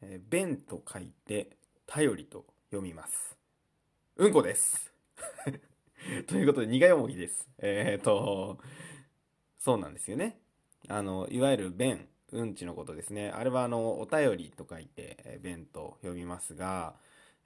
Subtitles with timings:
[0.00, 3.36] えー、弁と書いて、頼りと読みます。
[4.16, 4.92] うんこです。
[6.28, 7.48] ということで、苦いもぎです。
[7.58, 8.58] えっ、ー、と、
[9.58, 10.40] そうなんですよね。
[10.88, 13.30] あの、いわゆる弁、うんちのことですね。
[13.30, 16.94] あれは、あの、お便りと書いて、え、弁と読みますが、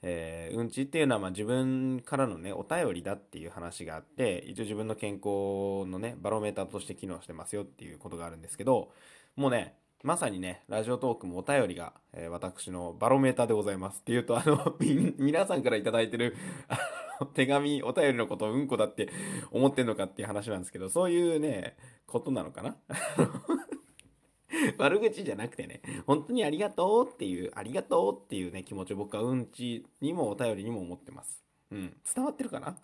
[0.02, 8.92] えー、うんちっていうのはまあ自分からのね、お便りだっていう話があって、一応自分の健康のね、バロメーターとして機能してますよっていうことがあるんですけど、
[9.36, 14.00] もうね、まさにね、ラジオトークもお便りが、えー、私のバロメーターでございます。
[14.00, 14.74] っていうと、あの、
[15.18, 16.36] 皆さんから頂いてる
[17.34, 19.08] 手紙、お便りのことをうんこだって
[19.52, 21.76] 思ってんのかっていう話なんですけど、そういうね、
[22.06, 22.76] ことなのかな？
[24.76, 31.44] 悪口じゃなくてね、本当にありがとうっていう、ありがとうっていうね、気持ちを僕はうんちにもお便りにも思ってます。
[31.70, 31.96] うん。
[32.12, 32.76] 伝わってるかな？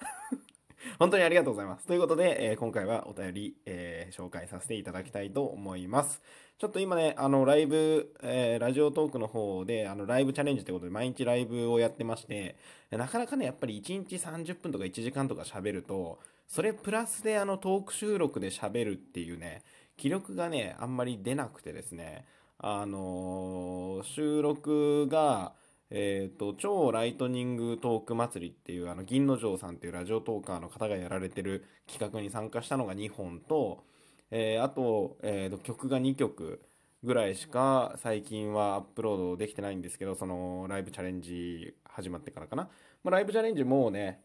[0.99, 1.87] 本当にありがとうございます。
[1.87, 6.23] ということで、えー、今回はお便り、えー、紹介させていただきたいと思います。
[6.59, 12.57] ちょっと今ね、あの、ライブ、えー、ラジオトークの方で、あの、ライブチャレンジということで、毎日ライブをやってまして、
[12.91, 19.63] なかなかね、やっぱり1日30分とか1時間とか喋ると、それプラスであの、トーク収録で喋るっていうね、
[19.97, 22.25] 気力がね、あんまり出なくてですね、
[22.59, 25.53] あのー、収録が、
[25.91, 33.85] え、ー、と、超ライトニングトーク祭りっていう、あの、銀之丞さんっていうラジオトーカーの方がやられてる企画に参加したのが2本と、
[34.31, 36.61] えー、あと、えー、と、曲が2曲
[37.03, 42.65] ぐらいしか最近はアップロードできてないんですけど、その、ライブチャレンジ始まってからかな。
[43.03, 44.21] まあ、ライブチャレンジもうね、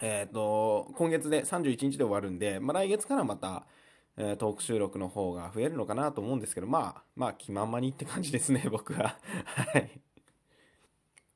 [0.00, 3.66] えっ、と、今月で31日で終わるんで、まあ、来月からまた、
[4.18, 9.16] えー、トーク収録の方が増えるのかなと思うんですけど、まあ、まあ、気まんまにって感じですね、僕は。
[9.72, 10.00] はい。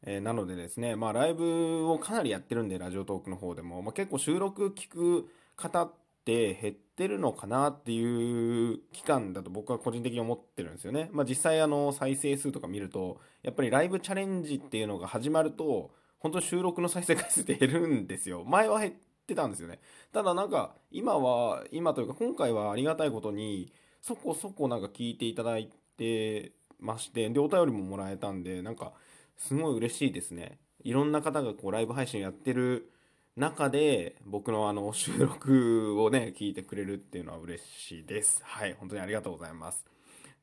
[0.02, 5.92] えー、なのでですね、まあ、ライブをかなりやってるんで、ラジオトークの方でも、まあ、結構収録聞く方っ
[6.24, 11.10] て減ってるのかなっていう期間だと僕は個人的に思ってるんですよね。
[11.12, 18.44] まあ、実際、あの、再生数とか見ると、やっぱりライブチャレンジっていうのが始まると、本当収録の再生回数って減るんですよ。
[18.44, 18.92] 前は減っ
[19.26, 19.80] てたんですよね。
[20.12, 28.92] ただなんか、今は、今というか今回はありがたいことに、そこそこなんか聞いていただいてまして、で、お便りももらえたんで、なんか、
[29.40, 30.58] すごい嬉しいですね。
[30.84, 32.90] いろんな方がこうライブ配信やってる
[33.36, 38.42] 中で僕のあの 収録をね、聞いてくれるっていうのは嬉しいです。
[38.44, 39.84] はい、本当にありがとうございます。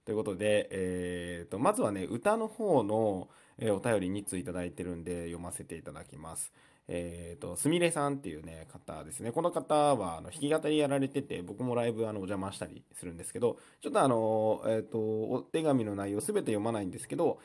[0.03, 6.51] ということで、えーと、まずはね、歌の方の、え、お便り2通いただいてるんで読ませていただきます。
[6.87, 9.31] えっ、ー、と、すみれさんっていうね、方ですね。
[9.31, 17.39] この方は、あの、弾き語りやられてて、僕もライブ、あの、お邪魔したりするんですけど、ちょっとあの、えっ、ー、と、お手紙の内容すべて読まないんですけど、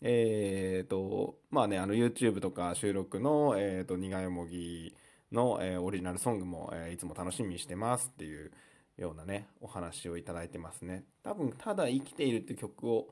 [0.00, 4.94] えっ、ー、と、まあね、あの YouTube とか収録の、え、ー、と、苦いもぎ
[5.32, 8.52] の、えー、オリジナルソングも、えー、いつも楽しみにしてますっていう
[8.96, 11.04] ようなね、お話をいただいてますね。
[11.22, 13.08] 多分、ただ生きているって曲を、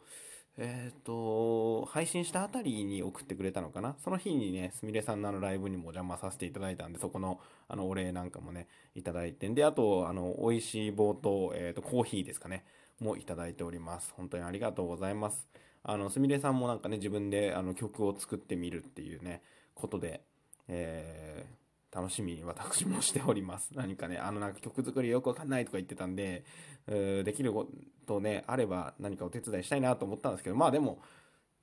[0.58, 3.94] えっ、ー、と、配信したあたりに送ってくれたのかな？
[4.02, 12.64] その日にね、すみれさんのあのライブにもお邪魔させていただいたんで、そこのあのお礼なんかもね、いただいてんで、あと、あの、美味しい棒と、え、ー、と、コーヒーですかね、
[13.00, 14.14] もいただいております。
[14.16, 15.46] 本当にありがとうございます。
[15.88, 19.40] あの、すみれさんもなんかね、自分であの曲を作ってみるっていうね、
[19.72, 20.20] ことで、
[20.66, 23.70] えー、楽しみに私もしております。
[23.78, 26.44] 何かね、あのなんか曲作りよくわかんないとか言ってたんで、
[26.88, 27.68] えー、できるこ
[28.04, 31.00] とね、あれば何かお手伝いしたいなと思ったんですけど、まあでも、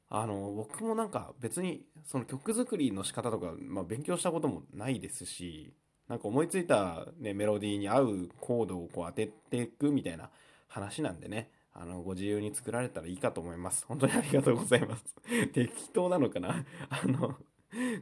[0.07, 5.73] あの、僕もなんか別にその曲作りの仕方とか、まあ勉強したこともないですし、
[6.07, 10.29] なんか思いついたね、メロディーに合うコードをこう当てていくみたいな
[10.69, 13.85] 話なんでね、あの、ご自由に作られたらいいかと思います。
[13.88, 15.03] 本当にありがとうございます。
[15.53, 16.66] 適当なのかな？
[16.89, 17.38] あの、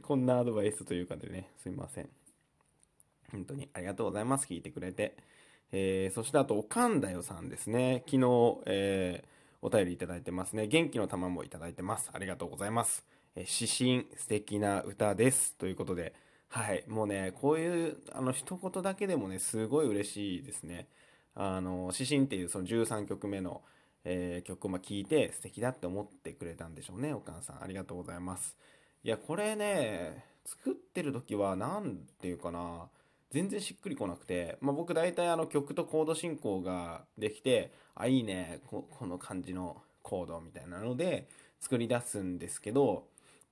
[0.02, 2.08] こんなアドバイスというかでね、すいません。
[3.30, 4.46] 本当にありがとうございます。
[4.46, 5.16] 聞いてくれて。
[5.72, 8.02] えー、そしてあと、おかんだよさんですね。
[8.06, 10.66] 昨日、えー、お便りいただいてますね。
[10.66, 12.10] 元気の玉もいただいてます。
[12.12, 13.06] ありがとうございます。
[13.34, 15.56] えー、指針、素敵な歌です。
[15.56, 16.14] ということで、
[16.48, 16.84] はい。
[16.86, 20.88] もうね、こういう、あの、一言だけでもね、すごい嬉しいですね。
[21.34, 23.62] あの指針っていうその13曲目の、
[24.04, 27.62] えー、曲をま聴いて素敵だって思ってくれたんでしょうねお母さん。
[27.62, 28.56] ありがとうございます。
[29.04, 32.88] いやこれね作ってる時は何ていうかな
[33.30, 41.28] 全然しっくりこなくて、まあ、僕大体あの曲とコード進行ができてあいいねこの感じのコードみたいなので
[41.60, 43.04] 作り出すんですけど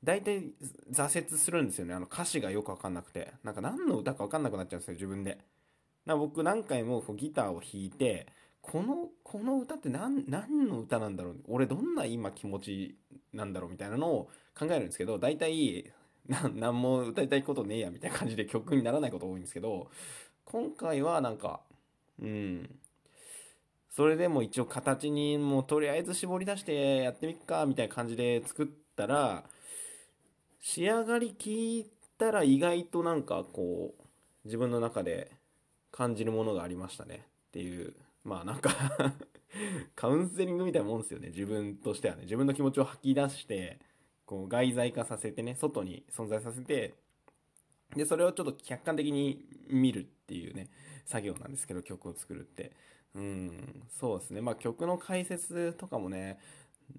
[0.02, 0.44] 大体
[0.90, 1.94] 挫折するんですよね。
[1.94, 3.34] あの歌詞がよくわかんなくて。
[3.44, 5.38] なんか何の歌かわかんなくなっちゃうんですよ自分で。
[6.06, 8.26] な僕何回もこうギターを弾いて
[8.62, 12.96] このこの歌って何何の歌なんだろう俺どんな今気持ち
[13.32, 15.92] なんだろうみたいなのを考えるんですけど大体
[16.28, 19.88] 何も歌いたいことねえやみたいな感じで曲にならないこと多いんですけど
[20.44, 21.60] 今回はなんか
[22.20, 22.70] うん。
[23.90, 28.66] それでも一応形にもうとりあえず絞り出してやってみっかみたいな感じで作っ
[28.96, 29.44] たら
[30.60, 34.02] 仕上がり聞いたら意外となんかこう
[34.44, 35.32] 自分の中で
[36.00, 37.26] 感じるものがありましたね。
[37.48, 37.92] っていう
[38.24, 38.70] まあなんか
[39.94, 41.28] カウンセリングみたいなもんですよね。
[41.28, 42.22] 自分としてはね。
[42.22, 43.78] 自分の気持ちを吐き出して
[44.24, 46.94] こう外在化させてね外に存在させて
[47.94, 50.70] でそれをちょっと客観的に見るっていうね
[51.04, 52.72] 作業なんですけど曲を作るって。
[53.14, 54.40] うんそうですね。
[54.40, 56.38] まあ曲の解説とかもね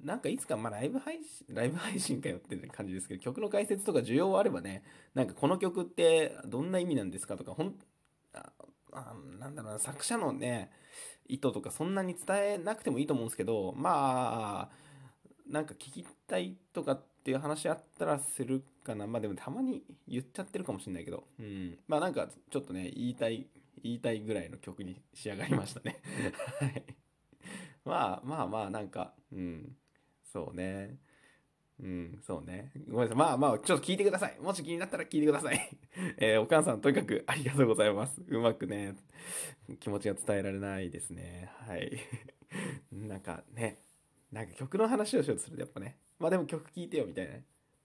[0.04, 4.84] なんかいつか、まあ、ライブ配信、ライブ配信かよって感じですけど、曲の解説とか需要はあればね、
[5.16, 7.76] なんかこの曲ってどんな意味なんですかとか、ほん、
[8.92, 10.72] あなんだろうな、作者のね、
[11.28, 14.82] 意図とかそんなに伝えなくてもいいと思うんですけど、まあ、
[15.50, 19.06] なんか聞きたいとかっていう話あったらするかな。
[19.08, 21.78] まあでもたまに言っちゃってるかもしれないけど、うん。
[21.88, 23.48] まあなんかちょっとね、言いたい、
[23.84, 26.02] 言いたいぐらいの曲に仕上がりましたね。
[26.60, 26.84] はい。
[27.86, 29.76] まあまあまあ、なんか、うん。
[30.24, 30.98] そうね。
[31.82, 32.72] うん、そうね。
[32.90, 33.18] ごめんなさい。
[33.18, 34.38] まあまあ、ちょっと聞いてください。
[34.40, 35.60] もし気になったら聞いてください。
[36.18, 38.22] えー、お母さん、とにかくありがとうございます。
[38.28, 38.96] うまくね、
[39.80, 41.50] 気持ちが伝えられないですね。
[41.68, 41.98] はい。
[42.92, 43.80] なんかね、
[44.32, 47.36] なんか曲の話をしようとするとやっぱね、まあでも曲聴いてよみたいな。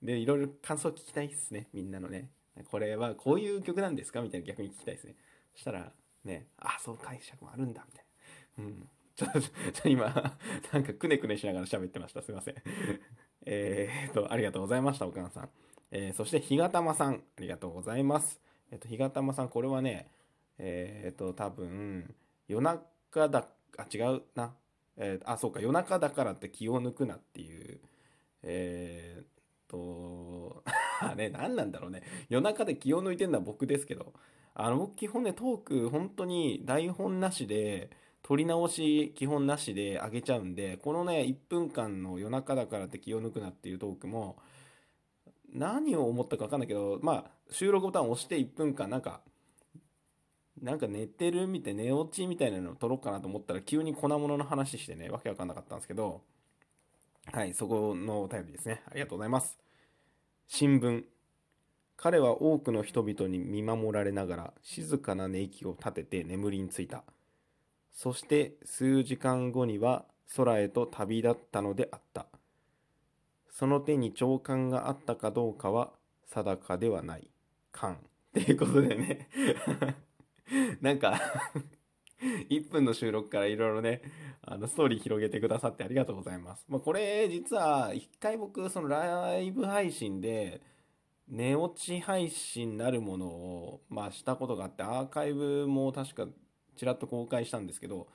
[0.03, 1.69] で、いろいろ感想聞きたいですね。
[1.73, 2.31] みんなのね。
[2.71, 4.21] これはこういう曲なんですか？
[4.21, 5.17] みたいな逆に聞きたいですね。
[5.55, 5.93] そしたら、
[6.25, 8.05] ね、あ、そう解釈もあるんだ、みたい
[8.59, 8.65] な。
[8.65, 8.89] うん。
[9.17, 9.33] ちょっ
[9.83, 10.39] と、今、
[10.73, 12.21] なんかくねくねしながら喋ってました。
[12.23, 12.55] すいません。
[13.47, 15.49] えっと、ありがとうございました、お母さん。
[15.93, 18.41] えー、そして、ひがたまさん、ありがとうございます。
[18.73, 20.11] えっ、と、ひがたまさん、これはね、
[20.59, 22.15] えっ、と、多分、
[22.49, 23.47] 夜中だ、
[23.79, 24.55] あ、違うな。
[24.97, 27.81] えー、あ、そうか、夜中だからって気を抜くなっていう、
[28.43, 29.27] えっ
[29.69, 30.65] と、
[31.01, 32.03] あれ、何なんだろうね。
[32.29, 34.13] 夜中で気を抜いてるのは僕ですけど、
[34.55, 37.91] あの、僕基本ね、トーク、本当に台本なしで、
[38.27, 44.37] 撮り直し基本なしで上げちゃうんで、このね、1分間の夜中だからって気を抜くなっていうトークも、
[45.55, 49.21] 何を思ったか分かんないけど、まあ、収録ボタンを押して1分間、なんか、
[50.61, 56.23] なんか寝てるみたい、寝落ちみたいなのを撮ろうかなと思ったら、急に粉物の話してね、わけわかんなかったんですけど、
[57.33, 58.83] はい、そこのお便りですね。
[58.91, 59.57] ありがとうございます。
[60.49, 61.05] 新聞。
[61.97, 67.05] 彼は多くの人々に見守られながら、静かな寝息を立てて眠りについた。
[67.97, 70.05] そして数時間後には
[70.37, 72.27] 空へと旅立ったのであった。
[73.49, 75.93] その手に長官があったかどうかは
[76.27, 77.27] 定かではない。
[77.73, 77.95] 官。
[78.39, 79.31] っていうことでね
[80.83, 81.19] なんか
[82.51, 84.03] 1分の収録からいろいろね、
[84.43, 86.67] あのストーリー広げてくださってありがとうございます。
[86.69, 90.61] まあ、これ実は一回僕そのライブ配信で
[91.29, 96.29] 寝落ち配信なるものをまあしたことがあってアーカイブも確か
[96.77, 98.07] ちらっと公開したんですけど、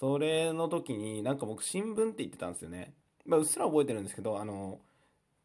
[0.00, 2.94] それの時になんか僕新聞って言ってたんですよね。
[3.24, 4.80] まあ、うっすら覚えてるんですけど、あの、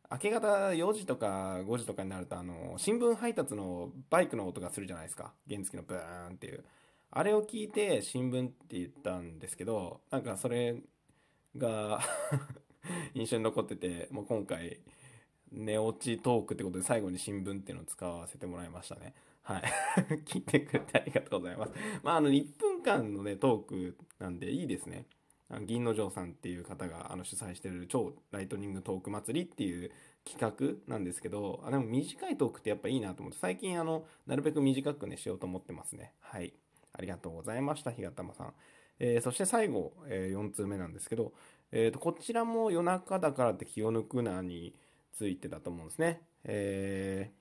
[0.09, 5.33] 明け方4時とか5時とかになると、あの、新聞配達のバイクの音がするじゃないですか。
[5.49, 6.63] 原付のブーンっていう。
[7.11, 10.75] あれを聞いて新聞って言ったんですけど、なんかそれ
[11.57, 11.99] が
[13.13, 14.79] 印象に残ってて、もう今回、
[15.51, 19.13] 寝落ちトークってことで最後に新聞っていうのを使わせてもらいましたね。
[19.47, 19.63] はい。
[20.27, 21.73] 聞いてくれてありがとうございます。
[22.03, 25.05] まあ、あの、1分間のね、トークなんでいいですね。
[25.49, 29.91] あの銀の城さんっていう方があの主催してる超ライトニングトーク祭りっていう
[30.25, 36.11] 企画なんですけど、あでも短いトークってやっぱいいなと思って、最近あの、なるべく短くね、しようと思ってますね。
[36.19, 36.54] はい。
[36.92, 38.54] ありがとうございました、日がたまさん。
[38.99, 41.31] えー、そして最後、えー、4通目なんですけど、
[41.71, 44.75] えーと、こちらも夜中だからって気を抜くなに
[45.13, 46.21] ついてだと思うんですね。
[46.44, 47.36] えー、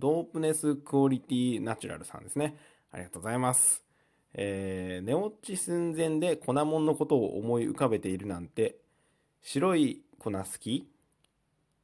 [0.00, 2.56] ドープネスクオリティナチュラルさんですね。
[2.90, 3.84] ありがとうございます。
[4.32, 8.76] えー、寝落ち寸前で粉もんのことを思い浮かべているなんて、
[9.42, 10.88] 白い粉好き？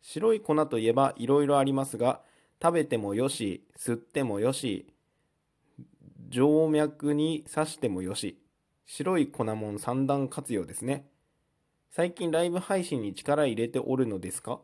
[0.00, 2.22] 白い粉といえばいろいろありますが、
[2.62, 4.86] 食べてもよし、吸ってもよし、
[6.32, 8.40] 静脈に刺してもよし、
[8.86, 11.06] 白い粉もん三段活用ですね。
[11.90, 14.60] 最近ライブ配信に力入れておるのですか？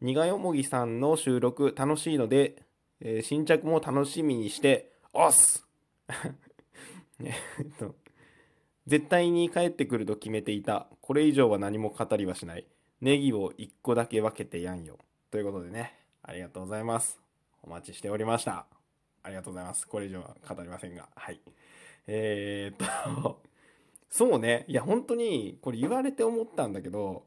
[0.00, 2.68] 苦よもぎさんの収録楽しいので
[3.00, 5.66] えー、新着も楽しみにして、おす
[7.22, 7.32] えっ
[7.78, 7.94] と、
[8.86, 10.86] 絶対に帰ってくると決めていた。
[11.00, 12.66] これ以上は何も語りはしない。
[13.00, 14.98] ネギを1個だけ分けてやんよ。
[15.30, 17.20] ということでね、ありがとうございます。
[17.62, 18.66] お待ちしておりました。
[19.22, 19.86] ありがとうございます。
[19.86, 21.08] これ以上は語りませんが。
[21.14, 21.40] はい。
[22.06, 23.40] えー、っと、
[24.10, 24.64] そうね。
[24.68, 27.24] いや、本当に、これ言われて思ったんだけど、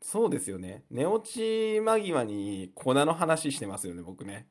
[0.00, 0.84] そうですよね。
[0.90, 4.46] 寝落ち間際に粉の話してますよね、僕ね。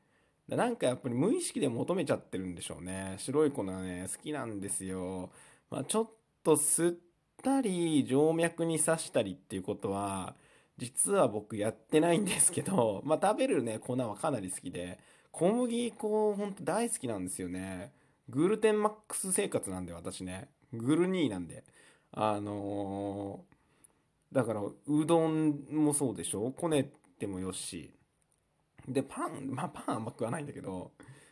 [0.56, 3.16] なんかやっぱり無意識で求めちゃってるんでしょうね。
[3.18, 5.30] 白い粉ね、好きなんですよ。
[5.70, 6.10] まあ、ちょっ
[6.44, 6.98] と吸っ
[7.44, 10.36] たり静脈に刺したりっていうことは
[10.78, 15.00] 実は僕やってないんですけど、 まあ、食べるね粉はかなり好きで
[15.32, 17.92] 小麦粉ほんと大好きなんですよね。
[18.30, 20.50] グルテンマックス生活なんで私ね。
[20.74, 21.64] グルニーなんで。
[22.12, 26.52] あのー、だからうどんもそうでしょ？
[26.52, 26.90] こね
[27.20, 27.92] てもよし。
[28.88, 30.92] でパンまあパンあんま食わないんだけど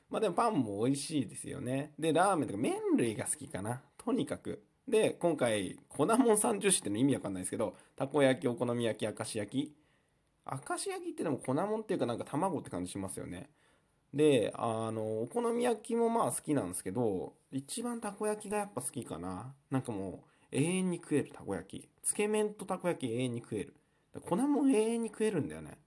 [0.09, 1.93] まあでもパンも美味しいですよね。
[1.97, 3.81] でラーメンとか麺類が好きかな。
[3.97, 4.63] とにかく。
[4.87, 9.75] で今回粉もん30種っての意味わかんないですけどたこ焼きお好み焼き明石焼き。
[10.45, 13.49] 明石焼きってでも粉もんっていうかなんか卵って感じしますよね。
[14.13, 19.53] であのお好み焼きもまあ好きなんですけど一番たこ焼きがやっぱ好きかな。
[19.71, 21.89] なんかもう永遠に食えるたこ焼き。
[22.03, 23.75] つけ麺とたこ焼き永遠に食える。
[24.21, 25.79] 粉も永遠に食えるんだよね。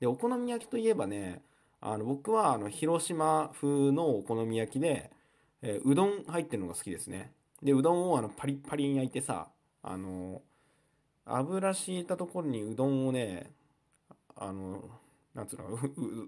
[0.00, 1.42] でお好み焼きといえばね
[1.80, 5.10] あの僕はあの広島風のお好み焼きで、
[5.62, 7.32] えー、うどん入ってるのが好きですね。
[7.62, 9.48] でうどんをあのパリッパリに焼いてさ
[9.82, 10.42] あの
[11.24, 13.50] 油敷いたところにうどんをね
[14.36, 14.84] あの
[15.34, 15.78] なんつうの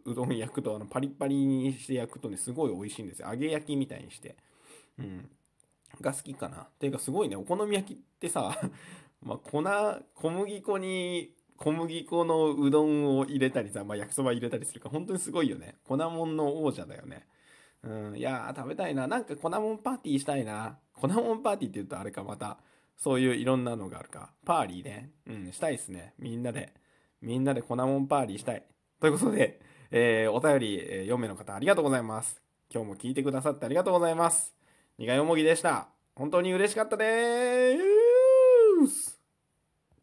[0.05, 3.29] うどん焼くとあのパリッパリにして焼くとねすごい美味しいんですよ。
[3.31, 4.37] 揚げ焼きみたいにして。
[4.99, 5.29] うん。
[6.01, 6.57] が好きかな。
[6.59, 8.55] っていうかすごいねお好み焼きってさ
[9.23, 9.63] まあ粉
[10.15, 15.75] 小麦粉に小麦粉のうどんを入れたりさ、まあ、焼きそば入れたりするから本当にすごいよね。
[15.85, 17.27] 粉もんの王者だよね。
[17.83, 19.07] うんいや食べたいな。
[19.07, 20.79] なんか粉もんパーティーしたいな。
[20.95, 22.59] 粉もんパーティーって言うとあれかまた。
[22.97, 24.31] そういういろんなのがあるか。
[24.45, 25.11] パーリーね。
[25.27, 26.15] うんしたいっすね。
[26.19, 26.73] みんなで。
[27.21, 28.65] みんなで粉もんパーリーしたい。
[29.01, 29.61] ということで、
[29.91, 32.41] えー、お便り、えー、4名の方ありがとうございます。
[32.73, 34.55] 今日も聞いてくださってありがとうございます。
[34.99, 35.89] 苦いおもぎでした。
[36.15, 37.77] 本当に嬉しかったで
[38.89, 39.18] す。